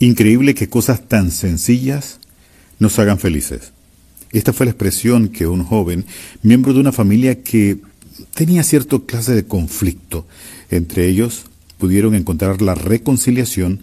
Increíble 0.00 0.54
que 0.54 0.70
cosas 0.70 1.06
tan 1.08 1.30
sencillas 1.30 2.20
nos 2.78 2.98
hagan 2.98 3.18
felices. 3.18 3.72
Esta 4.32 4.54
fue 4.54 4.64
la 4.64 4.72
expresión 4.72 5.28
que 5.28 5.46
un 5.46 5.62
joven, 5.62 6.06
miembro 6.42 6.72
de 6.72 6.80
una 6.80 6.90
familia 6.90 7.42
que 7.42 7.76
tenía 8.32 8.62
cierto 8.62 9.04
clase 9.04 9.34
de 9.34 9.44
conflicto, 9.44 10.26
entre 10.70 11.06
ellos 11.06 11.44
pudieron 11.78 12.14
encontrar 12.14 12.62
la 12.62 12.74
reconciliación 12.74 13.82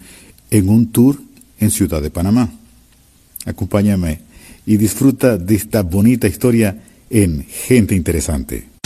en 0.49 0.69
un 0.69 0.91
tour 0.91 1.21
en 1.59 1.69
Ciudad 1.69 2.01
de 2.01 2.09
Panamá. 2.09 2.51
Acompáñame 3.45 4.21
y 4.65 4.77
disfruta 4.77 5.37
de 5.37 5.53
esta 5.53 5.83
bonita 5.83 6.27
historia 6.27 6.81
en 7.11 7.45
Gente 7.45 7.93
Interesante. 7.93 8.76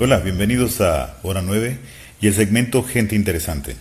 Hola, 0.00 0.18
bienvenidos 0.20 0.80
a 0.80 1.18
Hora 1.22 1.42
9 1.42 1.78
y 2.20 2.26
el 2.26 2.34
segmento 2.34 2.82
Gente 2.82 3.14
Interesante. 3.14 3.76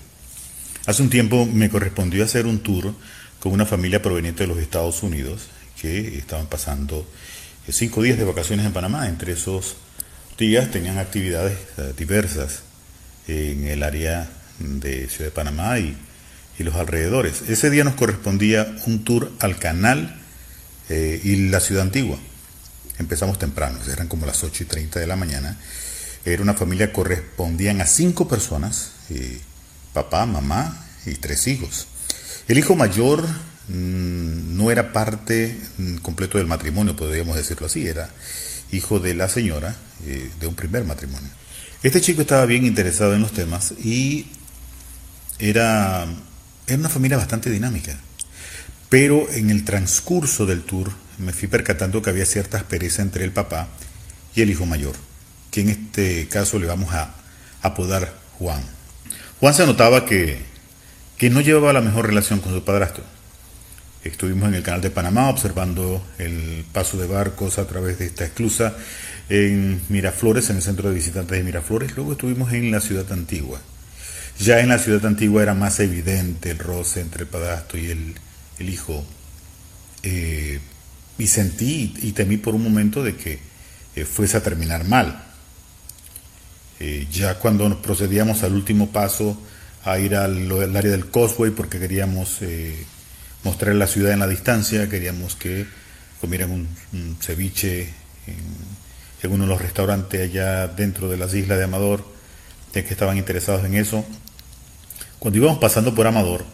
Hace 0.85 1.01
un 1.01 1.09
tiempo 1.09 1.45
me 1.45 1.69
correspondió 1.69 2.25
hacer 2.25 2.45
un 2.45 2.59
tour 2.59 2.93
con 3.39 3.53
una 3.53 3.65
familia 3.65 4.01
proveniente 4.01 4.43
de 4.43 4.47
los 4.47 4.57
Estados 4.57 5.03
Unidos 5.03 5.47
que 5.81 6.17
estaban 6.17 6.47
pasando 6.47 7.07
eh, 7.65 7.71
cinco 7.71 8.03
días 8.03 8.17
de 8.17 8.25
vacaciones 8.25 8.65
en 8.65 8.73
Panamá. 8.73 9.07
Entre 9.07 9.31
esos 9.31 9.77
días 10.37 10.69
tenían 10.69 10.97
actividades 10.97 11.57
eh, 11.77 11.93
diversas 11.97 12.63
en 13.27 13.65
el 13.67 13.81
área 13.81 14.29
de 14.59 15.07
Ciudad 15.07 15.31
de 15.31 15.31
Panamá 15.31 15.79
y, 15.79 15.97
los 16.59 16.75
alrededores. 16.75 17.41
Ese 17.49 17.71
día 17.71 17.83
nos 17.83 17.95
correspondía 17.95 18.75
un 18.85 19.03
tour 19.03 19.31
al 19.39 19.57
canal 19.57 20.21
eh, 20.89 21.19
y 21.23 21.49
la 21.49 21.59
ciudad 21.59 21.81
antigua. 21.81 22.19
Empezamos 22.99 23.39
temprano, 23.39 23.79
eran 23.91 24.07
como 24.07 24.27
las 24.27 24.43
8 24.43 24.61
y 24.61 24.67
30 24.67 24.99
de 24.99 25.07
la 25.07 25.15
mañana 25.15 25.57
era 26.25 26.43
una 26.43 26.53
familia, 26.53 26.93
correspondían 26.93 27.81
a 27.81 27.85
cinco 27.85 28.27
personas, 28.27 28.91
papá, 29.93 30.25
mamá 30.25 30.85
y 31.05 31.15
tres 31.15 31.47
hijos. 31.47 31.87
El 32.47 32.57
hijo 32.57 32.75
mayor 32.75 33.27
mm, 33.67 34.57
no 34.57 34.71
era 34.71 34.93
parte 34.93 35.59
mm, 35.77 35.97
completo 35.97 36.37
del 36.37 36.47
matrimonio, 36.47 36.95
podríamos 36.95 37.35
decirlo 37.35 37.67
así, 37.67 37.87
era 37.87 38.09
hijo 38.71 38.99
de 38.99 39.13
la 39.15 39.27
señora 39.27 39.75
eh, 40.05 40.29
de 40.39 40.47
un 40.47 40.55
primer 40.55 40.83
matrimonio. 40.85 41.29
Este 41.83 42.01
chico 42.01 42.21
estaba 42.21 42.45
bien 42.45 42.65
interesado 42.65 43.15
en 43.15 43.21
los 43.21 43.31
temas 43.31 43.73
y 43.83 44.27
era, 45.39 46.05
era 46.67 46.77
una 46.77 46.89
familia 46.89 47.17
bastante 47.17 47.49
dinámica. 47.49 47.97
Pero 48.89 49.29
en 49.31 49.49
el 49.49 49.63
transcurso 49.65 50.45
del 50.45 50.63
tour 50.63 50.91
me 51.17 51.33
fui 51.33 51.47
percatando 51.47 52.01
que 52.01 52.09
había 52.09 52.25
cierta 52.25 52.57
aspereza 52.57 53.01
entre 53.01 53.23
el 53.23 53.31
papá 53.31 53.69
y 54.35 54.41
el 54.41 54.49
hijo 54.49 54.65
mayor 54.65 54.95
que 55.51 55.61
en 55.61 55.69
este 55.69 56.27
caso 56.29 56.57
le 56.57 56.65
vamos 56.65 56.93
a 56.93 57.13
apodar 57.61 58.13
Juan. 58.39 58.63
Juan 59.39 59.53
se 59.53 59.65
notaba 59.65 60.05
que, 60.05 60.39
que 61.17 61.29
no 61.29 61.41
llevaba 61.41 61.73
la 61.73 61.81
mejor 61.81 62.07
relación 62.07 62.39
con 62.39 62.53
su 62.53 62.63
padrastro. 62.63 63.03
Estuvimos 64.03 64.49
en 64.49 64.55
el 64.55 64.63
canal 64.63 64.81
de 64.81 64.89
Panamá 64.89 65.29
observando 65.29 66.03
el 66.17 66.65
paso 66.71 66.97
de 66.97 67.05
barcos 67.05 67.59
a 67.59 67.67
través 67.67 67.99
de 67.99 68.07
esta 68.07 68.25
esclusa 68.25 68.73
en 69.29 69.79
Miraflores, 69.89 70.49
en 70.49 70.55
el 70.55 70.61
centro 70.63 70.89
de 70.89 70.95
visitantes 70.95 71.37
de 71.37 71.43
Miraflores. 71.43 71.95
Luego 71.95 72.13
estuvimos 72.13 72.51
en 72.53 72.71
la 72.71 72.79
ciudad 72.79 73.11
antigua. 73.11 73.61
Ya 74.39 74.59
en 74.59 74.69
la 74.69 74.79
ciudad 74.79 75.05
antigua 75.05 75.43
era 75.43 75.53
más 75.53 75.79
evidente 75.79 76.49
el 76.49 76.57
roce 76.57 77.01
entre 77.01 77.23
el 77.23 77.27
padrastro 77.27 77.77
y 77.77 77.91
el, 77.91 78.69
hijo. 78.69 79.05
Eh, 80.01 80.59
y 81.19 81.27
sentí 81.27 81.93
y 82.01 82.13
temí 82.13 82.37
por 82.37 82.55
un 82.55 82.63
momento 82.63 83.03
de 83.03 83.15
que 83.15 83.39
eh, 83.95 84.05
fuese 84.05 84.37
a 84.37 84.43
terminar 84.43 84.83
mal. 84.85 85.30
Eh, 86.83 87.05
ya 87.11 87.35
cuando 87.35 87.79
procedíamos 87.79 88.41
al 88.41 88.55
último 88.55 88.89
paso 88.89 89.39
a 89.83 89.99
ir 89.99 90.15
al, 90.15 90.75
área 90.75 90.89
del 90.89 91.11
Causeway 91.11 91.51
porque 91.51 91.79
queríamos 91.79 92.41
eh, 92.41 92.87
mostrar 93.43 93.75
la 93.75 93.85
ciudad 93.85 94.13
en 94.13 94.19
la 94.19 94.27
distancia, 94.27 94.89
queríamos 94.89 95.35
que 95.35 95.67
comieran 96.19 96.49
un, 96.49 97.17
ceviche 97.21 97.87
en, 98.25 99.31
uno 99.31 99.43
de 99.43 99.49
los 99.49 99.61
restaurantes 99.61 100.21
allá 100.21 100.69
dentro 100.69 101.07
de 101.07 101.17
las 101.17 101.35
islas 101.35 101.59
de 101.59 101.65
Amador, 101.65 102.03
ya 102.73 102.83
que 102.83 102.93
estaban 102.93 103.15
interesados 103.15 103.63
en 103.63 103.75
eso. 103.75 104.03
Cuando 105.19 105.37
íbamos 105.37 105.59
pasando 105.59 105.93
por 105.93 106.07
Amador, 106.07 106.45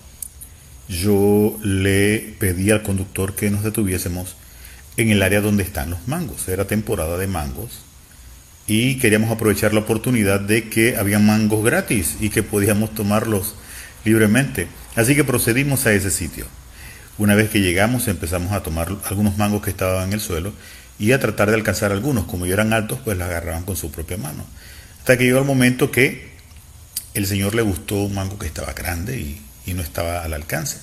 yo 0.89 1.57
le 1.63 2.35
pedí 2.37 2.69
al 2.71 2.83
conductor 2.83 3.33
que 3.33 3.49
nos 3.49 3.63
detuviésemos 3.63 4.35
en 4.97 5.09
el 5.09 5.23
área 5.23 5.39
donde 5.39 5.63
están 5.63 5.89
los 5.89 6.05
mangos. 6.05 6.49
Era 6.49 6.67
temporada 6.67 7.17
de 7.17 7.27
mangos 7.27 7.86
y 8.67 8.97
queríamos 8.97 9.31
aprovechar 9.31 9.73
la 9.73 9.79
oportunidad 9.79 10.41
de 10.41 10.69
que 10.69 10.97
había 10.97 11.19
mangos 11.19 11.63
gratis 11.63 12.17
y 12.19 12.29
que 12.29 12.43
podíamos 12.43 12.93
tomarlos 12.93 13.55
libremente. 14.03 14.67
Así 14.95 15.15
que 15.15 15.23
procedimos 15.23 15.85
a 15.85 15.93
ese 15.93 16.11
sitio. 16.11 16.45
Una 17.17 17.33
vez 17.33 17.49
que 17.49 17.61
llegamos 17.61 18.07
empezamos 18.09 18.51
a 18.51 18.61
tomar 18.61 18.89
algunos 19.05 19.37
mangos 19.37 19.63
que 19.63 19.69
estaban 19.69 20.09
en 20.09 20.13
el 20.13 20.19
suelo 20.19 20.53
y 20.99 21.13
a 21.13 21.19
tratar 21.19 21.49
de 21.49 21.55
alcanzar 21.55 21.91
algunos. 21.93 22.25
Como 22.25 22.45
yo 22.45 22.53
eran 22.53 22.73
altos, 22.73 22.99
pues 23.03 23.17
los 23.17 23.27
agarraban 23.27 23.63
con 23.63 23.77
su 23.77 23.89
propia 23.89 24.17
mano. 24.17 24.45
Hasta 24.99 25.17
que 25.17 25.23
llegó 25.23 25.39
el 25.39 25.45
momento 25.45 25.89
que 25.89 26.31
el 27.13 27.25
señor 27.25 27.55
le 27.55 27.61
gustó 27.61 27.95
un 28.03 28.15
mango 28.15 28.37
que 28.37 28.47
estaba 28.47 28.73
grande 28.73 29.17
y, 29.17 29.41
y 29.65 29.73
no 29.73 29.81
estaba 29.81 30.23
al 30.23 30.33
alcance. 30.33 30.77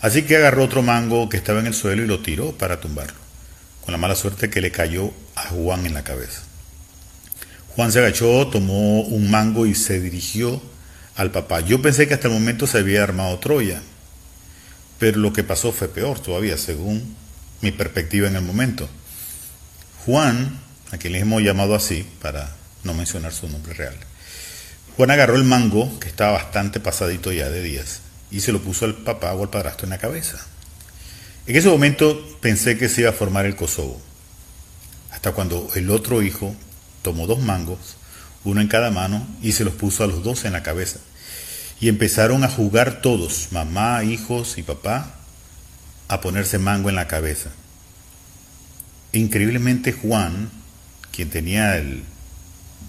Así 0.00 0.22
que 0.22 0.36
agarró 0.36 0.64
otro 0.64 0.82
mango 0.82 1.28
que 1.28 1.36
estaba 1.36 1.60
en 1.60 1.66
el 1.66 1.74
suelo 1.74 2.02
y 2.02 2.06
lo 2.06 2.20
tiró 2.20 2.52
para 2.52 2.80
tumbarlo. 2.80 3.18
Con 3.84 3.92
la 3.92 3.98
mala 3.98 4.16
suerte 4.16 4.50
que 4.50 4.60
le 4.60 4.72
cayó 4.72 5.12
a 5.36 5.48
Juan 5.48 5.86
en 5.86 5.94
la 5.94 6.04
cabeza. 6.04 6.47
Juan 7.76 7.92
se 7.92 8.00
agachó, 8.00 8.48
tomó 8.48 9.02
un 9.02 9.30
mango 9.30 9.66
y 9.66 9.74
se 9.74 10.00
dirigió 10.00 10.60
al 11.16 11.30
papá. 11.30 11.60
Yo 11.60 11.82
pensé 11.82 12.08
que 12.08 12.14
hasta 12.14 12.28
el 12.28 12.34
momento 12.34 12.66
se 12.66 12.78
había 12.78 13.02
armado 13.02 13.38
Troya, 13.38 13.82
pero 14.98 15.18
lo 15.18 15.32
que 15.32 15.44
pasó 15.44 15.72
fue 15.72 15.88
peor 15.88 16.20
todavía, 16.20 16.56
según 16.56 17.16
mi 17.60 17.72
perspectiva 17.72 18.28
en 18.28 18.36
el 18.36 18.42
momento. 18.42 18.88
Juan, 20.06 20.58
a 20.90 20.98
quien 20.98 21.12
le 21.12 21.20
hemos 21.20 21.42
llamado 21.42 21.74
así, 21.74 22.06
para 22.22 22.54
no 22.84 22.94
mencionar 22.94 23.32
su 23.32 23.48
nombre 23.48 23.74
real, 23.74 23.96
Juan 24.96 25.10
agarró 25.10 25.36
el 25.36 25.44
mango, 25.44 25.98
que 26.00 26.08
estaba 26.08 26.32
bastante 26.32 26.80
pasadito 26.80 27.30
ya 27.30 27.48
de 27.48 27.62
días, 27.62 28.00
y 28.30 28.40
se 28.40 28.52
lo 28.52 28.60
puso 28.60 28.84
al 28.84 28.96
papá 28.96 29.32
o 29.34 29.42
al 29.42 29.50
padrastro 29.50 29.86
en 29.86 29.90
la 29.90 29.98
cabeza. 29.98 30.44
En 31.46 31.56
ese 31.56 31.68
momento 31.68 32.36
pensé 32.40 32.76
que 32.76 32.88
se 32.88 33.02
iba 33.02 33.10
a 33.10 33.14
formar 33.14 33.46
el 33.46 33.54
Kosovo, 33.56 34.00
hasta 35.12 35.32
cuando 35.32 35.68
el 35.74 35.90
otro 35.90 36.22
hijo 36.22 36.54
tomó 37.08 37.26
dos 37.26 37.40
mangos, 37.40 37.96
uno 38.44 38.60
en 38.60 38.68
cada 38.68 38.90
mano, 38.90 39.26
y 39.40 39.52
se 39.52 39.64
los 39.64 39.72
puso 39.72 40.04
a 40.04 40.06
los 40.06 40.22
dos 40.22 40.44
en 40.44 40.52
la 40.52 40.62
cabeza. 40.62 40.98
Y 41.80 41.88
empezaron 41.88 42.44
a 42.44 42.50
jugar 42.50 43.00
todos, 43.00 43.48
mamá, 43.50 44.04
hijos 44.04 44.58
y 44.58 44.62
papá, 44.62 45.14
a 46.08 46.20
ponerse 46.20 46.58
mango 46.58 46.90
en 46.90 46.96
la 46.96 47.08
cabeza. 47.08 47.48
Increíblemente 49.12 49.92
Juan, 49.92 50.50
quien 51.10 51.30
tenía 51.30 51.82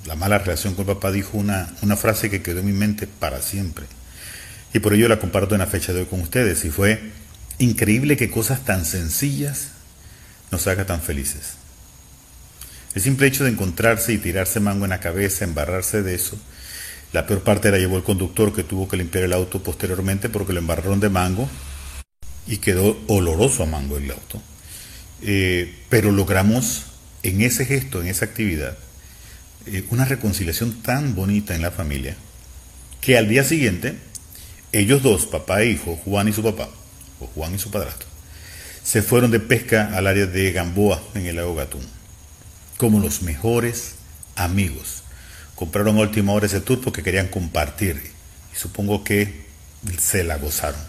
la 0.06 0.16
mala 0.16 0.38
relación 0.38 0.75
con 0.75 0.81
el 0.90 0.96
papá, 0.96 1.13
dijo 1.13 1.38
una, 1.38 1.74
una 1.81 1.96
frase 1.96 2.30
que 2.30 2.41
quedó 2.41 2.59
en 2.59 2.66
mi 2.66 2.74
mente 2.74 3.07
para 3.07 3.41
siempre. 3.41 3.86
Y 4.74 4.80
por 4.80 4.94
ello 4.94 5.07
la 5.07 5.19
comparto 5.19 5.56
en 5.56 5.59
la 5.59 5.68
fecha 5.68 5.94
de 5.94 6.01
hoy 6.01 6.07
con 6.07 6.19
ustedes. 6.19 6.66
Y 6.66 6.72
fue 6.72 7.13
increíble 7.57 8.18
que 8.18 8.30
cosas 8.30 8.66
tan 8.66 8.84
sencillas 8.84 9.69
nos 10.51 10.68
hagan 10.68 10.88
tan 10.88 11.01
felices. 11.01 11.59
El 12.95 13.01
simple 13.03 13.27
hecho 13.27 13.44
de 13.44 13.51
encontrarse 13.51 14.13
y 14.13 14.17
tirarse 14.17 14.59
mango 14.59 14.85
en 14.85 14.89
la 14.89 15.00
cabeza, 15.00 15.45
embarrarse 15.45 16.01
de 16.01 16.16
eso, 16.16 16.38
la 17.13 17.27
peor 17.27 17.44
parte 17.44 17.72
la 17.72 17.77
llevó 17.77 17.97
el 17.97 18.03
conductor 18.03 18.53
que 18.53 18.63
tuvo 18.63 18.88
que 18.88 18.97
limpiar 18.97 19.23
el 19.25 19.33
auto 19.33 19.61
posteriormente 19.61 20.29
porque 20.29 20.53
lo 20.53 20.59
embarraron 20.59 21.00
de 21.00 21.09
mango 21.09 21.47
y 22.47 22.57
quedó 22.57 23.00
oloroso 23.07 23.63
a 23.63 23.67
mango 23.67 23.97
el 23.97 24.09
auto. 24.09 24.41
Eh, 25.21 25.75
pero 25.89 26.12
logramos 26.12 26.86
en 27.21 27.41
ese 27.41 27.65
gesto, 27.65 28.01
en 28.01 28.07
esa 28.07 28.25
actividad, 28.25 28.77
eh, 29.68 29.83
una 29.92 30.06
reconciliación 30.06 30.81
tan 30.81 31.13
bonita 31.13 31.56
en 31.56 31.62
la 31.62 31.71
familia 31.71 32.15
que 33.01 33.18
al 33.18 33.27
día 33.27 33.44
siguiente 33.44 33.95
ellos 34.71 35.03
dos, 35.03 35.25
papá 35.25 35.62
e 35.62 35.71
hijo, 35.71 35.95
Juan 36.06 36.27
y 36.27 36.33
su 36.33 36.44
papá, 36.44 36.69
o 37.19 37.27
Juan 37.27 37.56
y 37.56 37.59
su 37.59 37.69
padrastro, 37.69 38.07
se 38.83 39.01
fueron 39.01 39.31
de 39.31 39.39
pesca 39.39 39.95
al 39.95 40.07
área 40.07 40.25
de 40.25 40.51
Gamboa 40.51 41.01
en 41.15 41.25
el 41.25 41.35
lago 41.35 41.56
Gatún 41.56 41.99
como 42.80 43.02
los 43.02 43.24
mejores 43.24 43.96
amigos. 44.38 45.04
Compraron 45.56 45.98
a 45.98 46.00
última 46.00 46.31
hora 46.31 46.46
ese 46.46 46.62
tour 46.62 46.80
porque 46.80 47.04
querían 47.04 47.28
compartir 47.28 48.02
y 48.54 48.58
supongo 48.58 49.04
que 49.04 49.48
se 50.00 50.24
la 50.24 50.38
gozaron. 50.38 50.80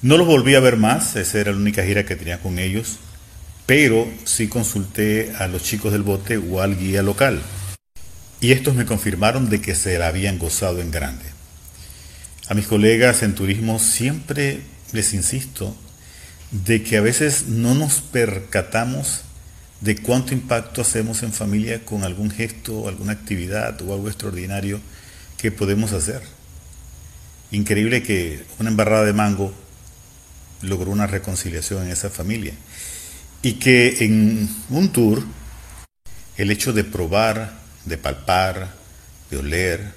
No 0.00 0.16
los 0.16 0.26
volví 0.26 0.54
a 0.54 0.60
ver 0.60 0.78
más, 0.78 1.16
esa 1.16 1.38
era 1.38 1.52
la 1.52 1.58
única 1.58 1.84
gira 1.84 2.06
que 2.06 2.16
tenía 2.16 2.40
con 2.40 2.58
ellos, 2.58 2.96
pero 3.66 4.10
sí 4.24 4.48
consulté 4.48 5.34
a 5.38 5.46
los 5.46 5.62
chicos 5.62 5.92
del 5.92 6.04
bote 6.04 6.38
o 6.38 6.62
al 6.62 6.78
guía 6.78 7.02
local. 7.02 7.42
Y 8.40 8.52
estos 8.52 8.74
me 8.74 8.86
confirmaron 8.86 9.50
de 9.50 9.60
que 9.60 9.74
se 9.74 9.98
la 9.98 10.08
habían 10.08 10.38
gozado 10.38 10.80
en 10.80 10.90
grande. 10.90 11.26
A 12.48 12.54
mis 12.54 12.66
colegas 12.66 13.22
en 13.22 13.34
turismo 13.34 13.78
siempre 13.78 14.62
les 14.92 15.12
insisto 15.12 15.76
de 16.50 16.82
que 16.82 16.96
a 16.96 17.02
veces 17.02 17.48
no 17.48 17.74
nos 17.74 18.00
percatamos 18.00 19.24
de 19.80 19.96
cuánto 19.96 20.34
impacto 20.34 20.82
hacemos 20.82 21.22
en 21.22 21.32
familia 21.32 21.84
con 21.84 22.04
algún 22.04 22.30
gesto, 22.30 22.88
alguna 22.88 23.12
actividad 23.12 23.80
o 23.82 23.94
algo 23.94 24.08
extraordinario 24.08 24.80
que 25.38 25.50
podemos 25.50 25.92
hacer. 25.92 26.22
Increíble 27.50 28.02
que 28.02 28.44
una 28.58 28.70
embarrada 28.70 29.04
de 29.04 29.12
mango 29.12 29.54
logró 30.62 30.90
una 30.90 31.06
reconciliación 31.06 31.84
en 31.84 31.90
esa 31.90 32.10
familia. 32.10 32.52
Y 33.42 33.54
que 33.54 34.04
en 34.04 34.48
un 34.68 34.92
tour, 34.92 35.22
el 36.36 36.50
hecho 36.50 36.74
de 36.74 36.84
probar, 36.84 37.58
de 37.86 37.96
palpar, 37.96 38.74
de 39.30 39.36
oler, 39.38 39.92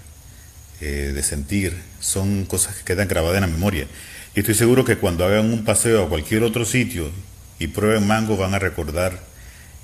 eh, 0.80 1.12
de 1.14 1.24
sentir, 1.24 1.78
son 2.00 2.46
cosas 2.46 2.76
que 2.78 2.84
quedan 2.86 3.10
grabadas 3.10 3.36
en 3.36 3.42
la 3.42 3.48
memoria. 3.48 3.86
Y 4.34 4.40
estoy 4.40 4.56
seguro 4.56 4.86
que 4.86 4.98
cuando 4.98 5.26
hagan 5.26 5.52
un 5.52 5.66
paseo 5.66 6.04
a 6.04 6.10
cualquier 6.10 6.44
otro 6.44 6.64
sitio 6.64 7.12
y 7.60 7.68
prueben 7.68 8.08
mango 8.08 8.38
van 8.38 8.54
a 8.54 8.60
recordar 8.60 9.33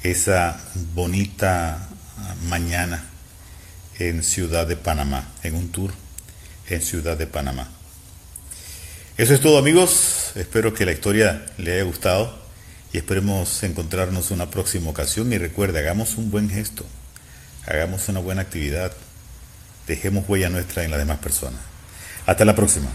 esa 0.04 0.60
bonita 0.94 1.88
mañana 2.48 3.04
en 3.98 4.24
Ciudad 4.24 4.66
de 4.66 4.78
Panamá, 4.78 5.28
en 5.44 5.56
un 5.56 5.69
tour 5.72 5.92
en 6.69 6.81
Ciudad 6.81 7.18
de 7.18 7.28
Panamá. 7.28 7.69
Eso 9.18 9.34
es 9.34 9.42
todo 9.42 9.57
amigos, 9.57 10.31
espero 10.36 10.74
que 10.74 10.86
la 10.86 10.94
historia 10.94 11.46
le 11.57 11.74
haya 11.74 11.84
gustado 11.84 12.40
y 12.94 12.98
esperemos 12.98 13.62
encontrarnos 13.63 14.31
una 14.31 14.50
próxima 14.50 14.90
ocasión 14.90 15.34
y 15.34 15.38
recuerde, 15.38 15.80
hagamos 15.80 16.16
un 16.16 16.31
buen 16.31 16.50
gesto, 16.50 16.86
hagamos 17.66 18.07
una 18.07 18.19
buena 18.19 18.44
actividad, 18.44 18.94
dejemos 19.88 20.28
huella 20.30 20.50
nuestra 20.50 20.84
en 20.84 20.92
las 20.92 21.00
demás 21.00 21.19
personas. 21.19 21.60
Hasta 22.25 22.45
la 22.45 22.56
próxima. 22.56 22.90